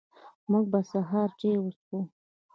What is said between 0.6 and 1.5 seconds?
به د سهار